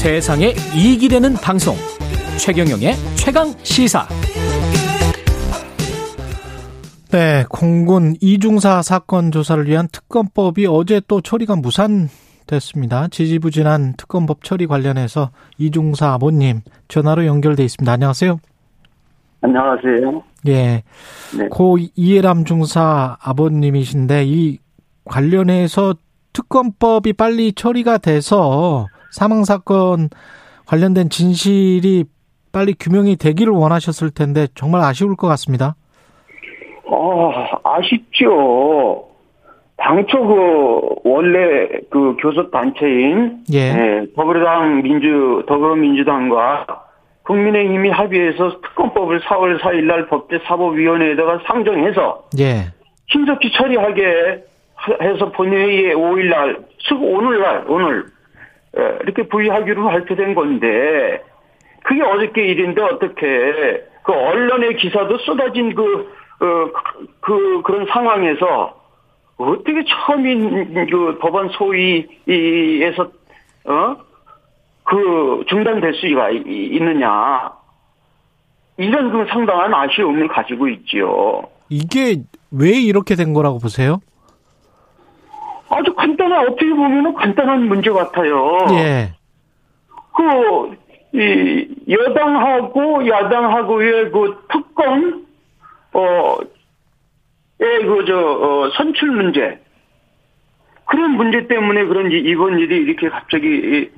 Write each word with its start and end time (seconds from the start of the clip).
세상에 0.00 0.54
이익이 0.74 1.10
되는 1.10 1.34
방송 1.34 1.74
최경영의 2.38 2.94
최강 3.16 3.48
시사 3.62 4.08
네, 7.10 7.44
공군 7.50 8.14
이중사 8.22 8.80
사건 8.80 9.30
조사를 9.30 9.68
위한 9.68 9.88
특검법이 9.92 10.66
어제 10.66 11.02
또 11.06 11.20
처리가 11.20 11.56
무산됐습니다. 11.56 13.08
지지부진한 13.08 13.92
특검법 13.98 14.42
처리 14.42 14.66
관련해서 14.66 15.32
이중사 15.58 16.14
아버님 16.14 16.62
전화로 16.88 17.26
연결돼 17.26 17.62
있습니다. 17.62 17.92
안녕하세요. 17.92 18.40
안녕하세요. 19.42 20.22
예. 20.46 20.82
네. 21.36 21.48
고 21.50 21.76
이해람 21.94 22.46
중사 22.46 23.18
아버님이신데 23.20 24.24
이 24.24 24.60
관련해서 25.04 25.94
특검법이 26.32 27.12
빨리 27.12 27.52
처리가 27.52 27.98
돼서 27.98 28.86
사망 29.10 29.44
사건 29.44 30.08
관련된 30.66 31.10
진실이 31.10 32.04
빨리 32.52 32.74
규명이 32.74 33.16
되기를 33.16 33.52
원하셨을 33.52 34.10
텐데 34.10 34.46
정말 34.54 34.82
아쉬울 34.82 35.16
것 35.16 35.26
같습니다. 35.28 35.74
아, 36.90 37.76
아쉽죠. 37.76 39.04
당초 39.76 40.26
그 40.26 40.80
원래 41.04 41.68
그 41.90 42.16
교섭 42.20 42.50
단체인 42.50 43.44
예. 43.52 44.04
더불어당 44.14 44.82
민주 44.82 45.42
더불어민주당과 45.46 46.66
국민의힘이 47.22 47.90
합의해서 47.90 48.60
특검법을 48.60 49.20
4월 49.20 49.58
4일 49.60 49.84
날 49.84 50.06
법제 50.08 50.40
사법위원회에다가 50.46 51.40
상정해서 51.46 52.24
예. 52.38 52.72
신속히 53.06 53.50
처리하게 53.52 54.44
해서 55.02 55.30
본회의에 55.32 55.94
5일 55.94 56.28
날, 56.28 56.58
오늘 57.02 57.40
날, 57.40 57.64
오늘 57.68 58.04
예, 58.04 58.19
이렇게 58.74 59.28
부의하기로 59.28 59.84
발표된 59.84 60.34
건데 60.34 61.22
그게 61.82 62.02
어저께 62.02 62.46
일인데 62.46 62.82
어떻게 62.82 63.84
그 64.02 64.12
언론의 64.12 64.76
기사도 64.76 65.18
쏟아진 65.18 65.74
그, 65.74 66.12
어, 66.40 66.70
그, 67.20 67.62
그런 67.62 67.86
상황에서 67.86 68.80
어떻게 69.36 69.84
처음인 69.84 70.74
그 70.90 71.18
법원 71.18 71.48
소위에서, 71.50 73.10
어? 73.64 73.96
그 74.84 75.44
중단될 75.48 75.94
수가 75.94 76.30
있느냐. 76.30 77.52
이런 78.76 79.12
그 79.12 79.26
상당한 79.30 79.72
아쉬움을 79.72 80.28
가지고 80.28 80.68
있지요. 80.68 81.42
이게 81.68 82.16
왜 82.50 82.70
이렇게 82.70 83.14
된 83.14 83.32
거라고 83.32 83.58
보세요? 83.58 84.00
아주 85.70 85.94
간단한, 85.94 86.48
어떻게 86.48 86.68
보면 86.68 87.14
간단한 87.14 87.68
문제 87.68 87.90
같아요. 87.90 88.66
예. 88.72 89.12
그, 90.14 90.76
이, 91.12 91.68
여당하고 91.88 93.08
야당하고의 93.08 94.10
그 94.10 94.44
특검, 94.50 95.24
어, 95.92 96.36
의 97.60 97.86
그, 97.86 98.04
저, 98.04 98.18
어, 98.18 98.70
선출 98.76 99.12
문제. 99.12 99.60
그런 100.86 101.12
문제 101.12 101.46
때문에 101.46 101.84
그런 101.84 102.10
이번 102.10 102.58
일이 102.58 102.78
이렇게 102.78 103.08
갑자기 103.08 103.90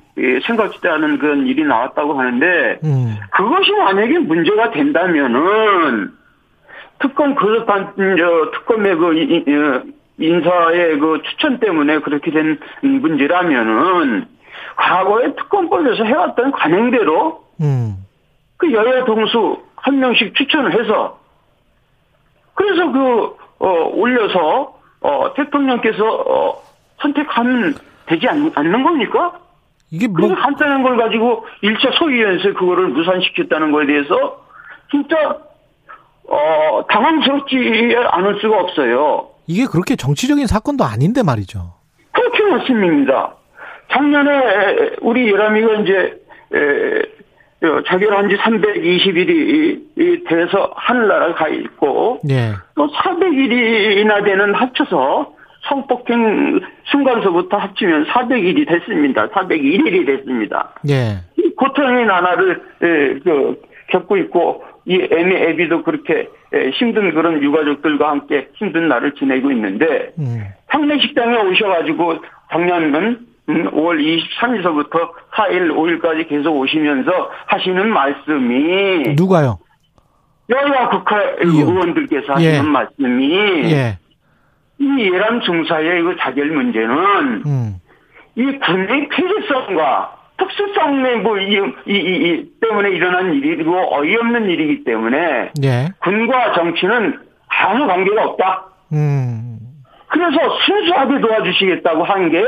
생각지도 0.45 0.91
않은 0.91 1.17
그런 1.17 1.47
일이 1.47 1.63
나왔다고 1.63 2.13
하는데, 2.13 2.79
음. 2.83 3.15
그것이 3.31 3.71
만약에 3.71 4.19
문제가 4.19 4.69
된다면은, 4.69 6.11
특검 6.99 7.33
그렇단, 7.33 7.93
저, 7.95 8.51
특검의 8.51 8.95
그, 8.95 9.13
이, 9.15 9.43
이, 9.47 9.93
인사의 10.17 10.99
그 10.99 11.21
추천 11.29 11.59
때문에 11.59 11.99
그렇게 11.99 12.31
된 12.31 12.59
문제라면은, 12.81 14.27
과거에 14.75 15.33
특검법에서 15.35 16.03
해왔던 16.03 16.51
관행대로, 16.51 17.43
음. 17.61 17.97
그 18.57 18.71
여야 18.71 19.05
동수 19.05 19.63
한 19.75 19.99
명씩 19.99 20.35
추천을 20.35 20.79
해서, 20.79 21.19
그래서 22.53 22.91
그, 22.91 23.37
어, 23.59 23.91
올려서, 23.93 24.79
어, 25.01 25.33
대통령께서, 25.35 26.05
어, 26.05 26.61
선택하면 27.01 27.75
되지 28.05 28.27
않, 28.27 28.51
않는 28.55 28.83
겁니까? 28.83 29.39
이게 29.93 30.07
뭐 30.07 30.15
그렇게 30.15 30.41
간단한 30.41 30.81
걸 30.81 30.97
가지고 30.97 31.45
1차 31.61 31.97
소위원회에서 31.99 32.53
그거를 32.57 32.87
무산시켰다는 32.87 33.71
거에 33.71 33.85
대해서 33.85 34.43
진짜 34.89 35.37
어 36.27 36.85
당황스럽지 36.89 37.95
않을 38.09 38.39
수가 38.41 38.59
없어요. 38.59 39.29
이게 39.47 39.65
그렇게 39.65 39.95
정치적인 39.95 40.47
사건도 40.47 40.83
아닌데 40.83 41.23
말이죠. 41.23 41.73
그렇게 42.11 42.43
맞습니다. 42.43 43.35
작년에 43.91 44.95
우리 45.01 45.27
예람이가 45.31 45.73
이제 45.81 46.21
에, 46.53 47.67
어, 47.67 47.81
자결한 47.87 48.29
지 48.29 48.35
320일이 48.35 50.27
돼서 50.27 50.71
하늘나라 50.75 51.33
가 51.33 51.47
있고 51.47 52.19
예. 52.29 52.53
또 52.75 52.87
400일이나 52.91 54.23
되는 54.23 54.53
합쳐서 54.53 55.33
성폭행 55.69 56.59
순간서부터 56.85 57.55
합치면 57.57 58.05
400일이 58.05 58.67
됐습니다. 58.67 59.29
401일이 59.29 60.05
됐습니다. 60.05 60.73
예. 60.89 61.21
이 61.37 61.49
고통의 61.55 62.05
나날을 62.05 62.61
에, 62.81 63.19
그, 63.19 63.61
겪고 63.91 64.17
있고 64.17 64.63
이 64.85 64.95
애미 65.09 65.35
애비도 65.35 65.83
그렇게 65.83 66.13
에, 66.19 66.27
힘든 66.73 67.13
그런 67.13 67.41
유가족들과 67.41 68.09
함께 68.09 68.49
힘든 68.55 68.87
날을 68.87 69.13
지내고 69.15 69.51
있는데 69.51 70.13
음. 70.19 70.43
평내식당에 70.69 71.37
오셔가지고 71.37 72.17
작년은 72.51 73.27
음, 73.49 73.71
5월 73.71 73.99
23일서부터 74.39 75.11
4일, 75.33 75.71
5일까지 75.71 76.29
계속 76.29 76.55
오시면서 76.55 77.31
하시는 77.47 77.89
말씀이 77.89 79.15
누가요? 79.17 79.59
여야 80.49 80.89
국회 80.89 81.15
의원. 81.39 81.69
의원들께서 81.69 82.33
하시는 82.33 82.55
예. 82.55 82.61
말씀이 82.61 83.33
예. 83.71 83.97
이 84.79 85.11
예람 85.11 85.41
중사의 85.41 86.03
그 86.03 86.15
자결 86.19 86.47
문제는 86.51 87.43
음. 87.45 87.75
이 88.35 88.43
군의 88.59 89.09
폐쇄성과 89.09 90.22
특수성의 90.37 91.17
뭐, 91.17 91.37
이, 91.37 91.53
이, 91.85 91.93
이, 91.93 91.95
이 91.95 92.51
때문에 92.61 92.89
일어난 92.89 93.33
일이고 93.33 93.95
어이없는 93.95 94.49
일이기 94.49 94.83
때문에 94.83 95.51
예. 95.63 95.89
군과 95.99 96.53
정치는 96.53 97.19
아무 97.47 97.87
관계가 97.87 98.23
없다. 98.23 98.65
음. 98.93 99.59
그래서 100.07 100.37
순수하게 100.65 101.19
도와주시겠다고 101.21 102.03
한 102.03 102.29
게 102.29 102.43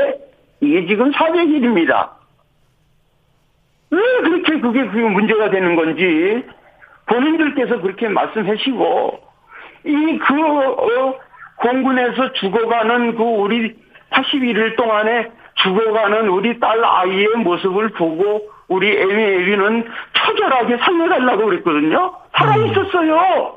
이게 0.60 0.86
지금 0.86 1.10
400일입니다. 1.12 2.10
왜 3.90 4.00
그렇게 4.22 4.60
그게 4.60 4.86
그 4.86 4.96
문제가 4.96 5.50
되는 5.50 5.76
건지 5.76 6.44
본인들께서 7.06 7.80
그렇게 7.80 8.08
말씀하시고 8.08 9.20
이그 9.84 10.42
어, 10.42 11.14
공군에서 11.56 12.32
죽어가는 12.32 13.16
그 13.16 13.22
우리 13.22 13.76
81일 14.10 14.76
동안에 14.76 15.28
죽어가는 15.56 16.28
우리 16.28 16.58
딸 16.60 16.84
아이의 16.84 17.28
모습을 17.36 17.90
보고 17.90 18.48
우리 18.68 18.96
애미 18.96 19.22
애비는 19.22 19.88
처절하게 20.12 20.78
살려달라고 20.78 21.46
그랬거든요. 21.46 22.14
살아있었어요. 22.36 23.56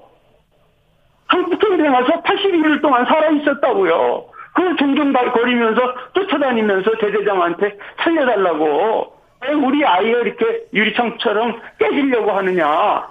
한국경에 1.27 1.89
가서 1.89 2.21
81일 2.23 2.81
동안 2.81 3.05
살아있었다고요. 3.05 4.25
그걸 4.53 4.75
종종 4.77 5.13
거리면서 5.13 5.93
쫓아다니면서 6.13 6.91
대대장한테 6.97 7.77
살려달라고. 8.03 9.13
왜 9.41 9.53
우리 9.53 9.85
아이가 9.85 10.19
이렇게 10.19 10.65
유리창처럼 10.73 11.61
깨지려고 11.79 12.31
하느냐. 12.31 13.07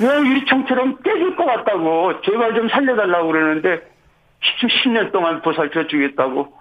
왜 0.00 0.06
유리창처럼 0.20 0.98
깨질 1.02 1.34
것 1.34 1.44
같다고. 1.44 2.20
제발 2.22 2.54
좀 2.54 2.68
살려달라고 2.68 3.26
그러는데 3.28 3.82
10년 4.42 5.12
동안 5.12 5.42
보살펴 5.42 5.86
주겠다고 5.86 6.57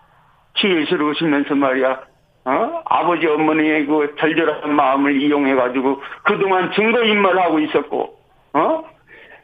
지혜스러우시면서 0.57 1.56
말이야. 1.56 2.00
어? 2.45 2.81
아버지 2.86 3.27
어머니의 3.27 3.86
그 3.86 4.15
절절한 4.19 4.74
마음을 4.74 5.21
이용해가지고 5.21 6.01
그동안 6.24 6.71
증거인멸 6.74 7.39
하고 7.39 7.59
있었고, 7.59 8.18
어? 8.54 8.83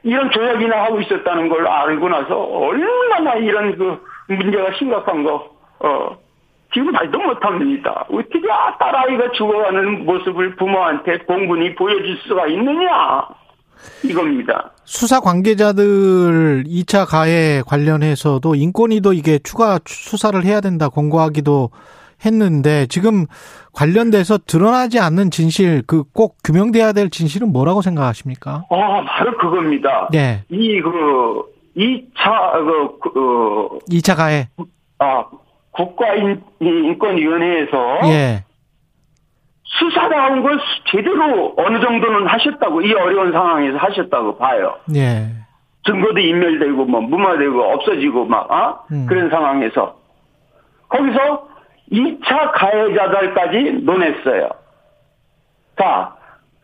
이런 0.03 0.31
조약이나 0.31 0.83
하고 0.83 0.99
있었다는 1.01 1.49
걸 1.49 1.67
알고 1.67 2.09
나서 2.09 2.37
얼마나 2.37 3.35
이런 3.35 3.77
그 3.77 4.01
문제가 4.27 4.73
심각한 4.73 5.23
거, 5.23 5.49
어, 5.79 6.17
지금 6.73 6.91
말도 6.91 7.19
못합니다. 7.19 8.05
어떻게 8.09 8.51
아, 8.51 8.77
딸아이가 8.77 9.31
죽어가는 9.31 10.05
모습을 10.05 10.55
부모한테 10.55 11.19
공군이 11.19 11.75
보여줄 11.75 12.17
수가 12.27 12.47
있느냐? 12.47 13.27
이겁니다. 14.03 14.71
수사 14.85 15.19
관계자들 15.19 16.63
2차 16.67 17.05
가해 17.07 17.61
관련해서도 17.65 18.55
인권위도 18.55 19.13
이게 19.13 19.39
추가 19.39 19.79
수사를 19.85 20.43
해야 20.43 20.61
된다 20.61 20.89
공고하기도 20.89 21.69
했는데 22.25 22.85
지금 22.87 23.25
관련돼서 23.73 24.37
드러나지 24.45 24.99
않는 24.99 25.31
진실 25.31 25.81
그 25.85 26.03
꼭 26.13 26.37
규명돼야 26.43 26.93
될 26.93 27.09
진실은 27.09 27.51
뭐라고 27.51 27.81
생각하십니까? 27.81 28.63
아, 28.69 29.03
바로 29.07 29.35
그겁니다. 29.37 30.07
네. 30.11 30.43
이, 30.49 30.79
그, 30.81 30.89
2차, 31.75 32.99
그, 33.01 33.09
그, 33.13 33.19
어, 33.75 33.79
2차 33.89 34.15
가해. 34.15 34.47
아, 34.99 35.25
국가인권위원회에서 35.71 38.07
예. 38.11 38.43
수사다운 39.79 40.43
걸 40.43 40.59
제대로 40.91 41.53
어느 41.57 41.79
정도는 41.79 42.27
하셨다고 42.27 42.81
이 42.81 42.93
어려운 42.93 43.31
상황에서 43.31 43.77
하셨다고 43.77 44.37
봐요. 44.37 44.75
예. 44.95 45.27
증거도 45.85 46.19
인멸되고 46.19 46.85
뭐 46.85 47.01
무마되고 47.01 47.61
없어지고 47.61 48.25
막 48.25 48.49
어? 48.51 48.85
음. 48.91 49.05
그런 49.07 49.29
상황에서 49.29 49.95
거기서 50.89 51.47
2차 51.91 52.51
가해자들까지 52.53 53.81
논했어요. 53.83 54.49
자, 55.77 56.15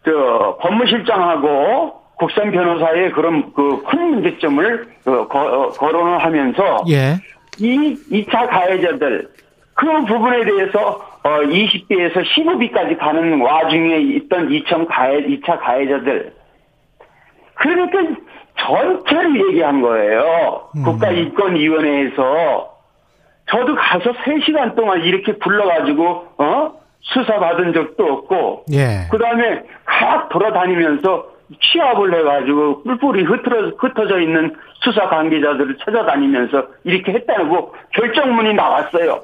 저 0.05 0.57
법무실장하고 0.61 1.99
국선 2.17 2.51
변호사의 2.51 3.11
그런 3.11 3.53
그 3.53 3.81
큰 3.83 4.11
문제점을 4.11 4.87
어, 5.07 5.27
거, 5.27 5.39
어, 5.39 5.69
거론을 5.69 6.19
하면서 6.23 6.83
예. 6.89 7.15
이 7.57 7.95
2차 8.11 8.47
가해자들 8.49 9.29
그 9.73 9.85
부분에 10.05 10.45
대해서 10.45 11.08
어 11.23 11.29
20대에서 11.29 12.23
15비까지 12.23 12.97
가는 12.97 13.41
와중에 13.41 13.97
있던 13.97 14.49
2차 14.49 14.87
가해 14.87 15.21
2차 15.25 15.59
가해자들 15.59 16.33
그러니까 17.55 17.99
전체를 18.57 19.47
얘기한 19.47 19.81
거예요. 19.81 20.69
음. 20.75 20.83
국가인권위원회에서 20.83 22.77
저도 23.49 23.75
가서 23.75 24.11
3시간 24.11 24.75
동안 24.75 25.01
이렇게 25.01 25.37
불러가지고 25.37 26.27
어 26.37 26.79
수사 27.01 27.39
받은 27.39 27.73
적도 27.73 28.05
없고 28.05 28.65
예. 28.73 29.07
그 29.09 29.17
다음에 29.17 29.63
각 29.85 30.29
돌아다니면서 30.29 31.39
취합을 31.61 32.13
해가지고 32.13 32.83
뿔뿔이 32.83 33.23
흩어져, 33.23 33.75
흩어져 33.77 34.19
있는 34.19 34.53
수사 34.83 35.09
관계자들을 35.09 35.77
찾아다니면서 35.83 36.67
이렇게 36.83 37.13
했다고 37.13 37.73
결정문이 37.93 38.53
나왔어요. 38.53 39.21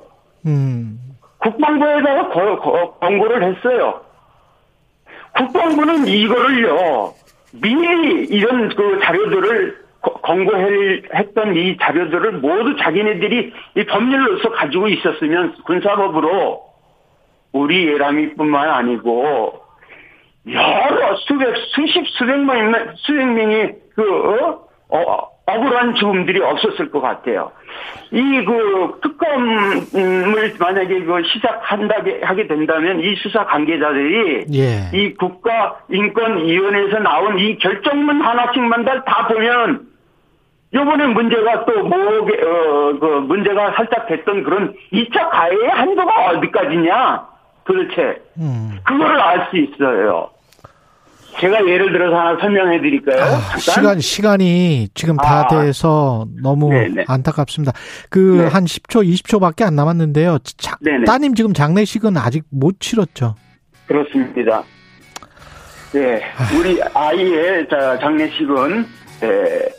음. 0.48 1.00
국방부에다가 1.56 2.30
거- 2.30 2.60
거- 2.60 2.94
권고를 3.00 3.44
했어요. 3.44 4.02
국방부는 5.38 6.08
이거를요, 6.08 7.14
미리 7.62 8.26
이런 8.26 8.70
그 8.70 9.00
자료들을 9.04 9.86
거- 10.02 10.14
권고했던 10.22 11.56
이 11.56 11.78
자료들을 11.78 12.32
모두 12.34 12.76
자기네들이 12.78 13.54
이 13.76 13.86
법률로서 13.86 14.52
가지고 14.52 14.88
있었으면 14.88 15.56
군사법으로 15.66 16.64
우리 17.52 17.88
예람이뿐만 17.88 18.70
아니고 18.70 19.62
여러 20.52 21.16
수백 21.28 21.56
수십 21.58 22.06
수백 22.18 22.38
명 22.40 22.94
수백 22.98 23.26
명이 23.26 23.72
그 23.96 24.04
어? 24.42 24.66
어, 24.90 25.30
억울한 25.48 25.96
죽음들이 25.96 26.42
없었을 26.42 26.90
것 26.92 27.02
같아요. 27.02 27.52
이 28.12 28.46
그 28.46 29.00
특검을 29.02 30.54
만약에 30.60 31.04
그 31.04 31.24
시작한다 31.24 31.96
하게 32.24 32.48
된다면 32.48 33.00
이 33.00 33.16
수사 33.18 33.46
관계자들이 33.46 34.46
예. 34.54 34.90
이 34.94 35.14
국가 35.16 35.80
인권위원회에서 35.90 37.00
나온 37.00 37.40
이 37.40 37.58
결정문 37.58 38.22
하나씩만 38.22 38.86
다, 38.86 39.04
다 39.04 39.28
보면 39.28 39.88
요번에 40.74 41.08
문제가 41.08 41.66
또 41.66 41.84
뭐게 41.84 42.42
어그 42.42 43.06
문제가 43.28 43.72
살짝 43.74 44.08
됐던 44.08 44.44
그런 44.44 44.74
2차 44.92 45.30
가해의 45.30 45.70
한도가 45.70 46.30
어디까지냐 46.32 47.26
도대체 47.66 48.22
음. 48.38 48.78
그거를 48.84 49.20
알 49.20 49.48
수 49.50 49.58
있어요. 49.58 50.30
제가 51.40 51.68
예를 51.68 51.92
들어서 51.92 52.16
하나 52.18 52.40
설명해 52.40 52.80
드릴까요? 52.82 53.24
아? 53.24 53.58
시간 53.58 54.00
시간이 54.00 54.90
지금 54.94 55.18
다 55.18 55.46
아. 55.46 55.48
돼서 55.48 56.26
너무 56.42 56.70
네네. 56.70 57.06
안타깝습니다. 57.08 57.74
그 58.10 58.42
네. 58.42 58.48
한 58.48 58.66
10초, 58.66 59.06
20초밖에 59.06 59.64
안 59.64 59.76
남았는데요. 59.76 60.40
자, 60.58 60.78
네네. 60.82 61.06
따님 61.06 61.36
지금 61.36 61.54
장례식은 61.54 62.18
아직 62.18 62.44
못 62.50 62.80
치렀죠. 62.80 63.36
그렇습니다. 63.88 64.64
네, 65.94 66.22
우리 66.58 66.82
아이의 66.94 67.68
자, 67.70 67.98
장례식은 68.00 68.86
네, 69.22 69.70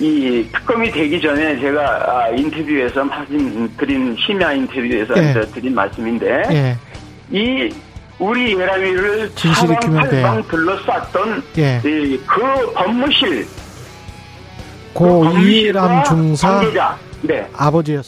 이 0.00 0.48
특검이 0.52 0.90
되기 0.90 1.20
전에 1.20 1.58
제가 1.60 2.24
아, 2.24 2.28
인터뷰에서 2.30 3.02
하신 3.04 3.70
드린 3.76 4.16
심야 4.18 4.52
인터뷰에서 4.52 5.14
예. 5.16 5.32
저 5.32 5.42
드린 5.52 5.74
말씀인데 5.74 6.42
예. 6.50 6.76
이 7.30 7.72
우리 8.20 8.56
예람이를 8.58 9.32
진실이 9.34 9.74
규명돼야. 9.82 10.42
둘러쌌던 10.42 11.42
예. 11.58 11.80
이, 11.84 12.18
그 12.26 12.72
법무실 12.74 13.46
고 14.92 15.20
그 15.32 15.40
이해람 15.40 16.04
중사 16.04 16.60
네. 17.22 17.48
아버지였습니다. 17.56 18.02